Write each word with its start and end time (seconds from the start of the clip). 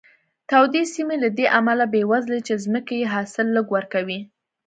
تودې 0.49 0.83
سیمې 0.93 1.15
له 1.23 1.29
دې 1.37 1.45
امله 1.59 1.85
بېوزله 1.93 2.37
دي 2.39 2.45
چې 2.47 2.61
ځمکې 2.63 2.95
یې 3.01 3.11
حاصل 3.13 3.47
لږ 3.55 3.67
ورکوي. 3.75 4.19